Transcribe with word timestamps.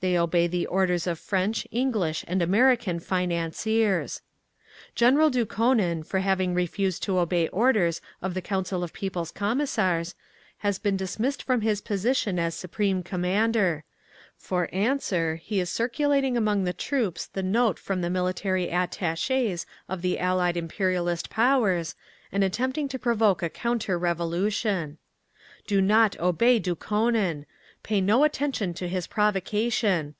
They 0.00 0.16
obey 0.18 0.46
the 0.46 0.64
orders 0.66 1.06
of 1.06 1.18
French, 1.18 1.66
English 1.70 2.24
and 2.26 2.40
American 2.40 3.00
financiers…. 3.00 4.22
"General 4.94 5.30
Dukhonin, 5.30 6.04
for 6.06 6.20
having 6.20 6.54
refused 6.54 7.02
to 7.02 7.18
obey 7.18 7.48
orders 7.48 8.00
of 8.22 8.32
the 8.32 8.40
Council 8.40 8.82
of 8.82 8.94
People's 8.94 9.30
Commissars, 9.30 10.14
has 10.60 10.78
been 10.78 10.96
dismissed 10.96 11.42
from 11.42 11.60
his 11.60 11.82
position 11.82 12.38
as 12.38 12.54
Supreme 12.54 13.02
Commander…. 13.02 13.84
For 14.38 14.70
answer 14.72 15.34
he 15.34 15.60
is 15.60 15.68
circulating 15.68 16.34
among 16.34 16.64
the 16.64 16.72
troops 16.72 17.26
the 17.26 17.42
note 17.42 17.78
from 17.78 18.00
the 18.00 18.08
Military 18.08 18.68
Attachés 18.68 19.66
of 19.86 20.00
the 20.00 20.18
Allied 20.18 20.56
imperialist 20.56 21.28
Powers, 21.28 21.94
and 22.32 22.42
attempting 22.42 22.88
to 22.88 22.98
provoke 22.98 23.42
a 23.42 23.50
counter 23.50 23.98
revolution…. 23.98 24.96
"Do 25.66 25.82
not 25.82 26.18
obey 26.18 26.58
Dukhonin! 26.58 27.44
Pay 27.82 28.02
no 28.02 28.24
attention 28.24 28.74
to 28.74 28.86
his 28.88 29.06
provocation! 29.06 30.14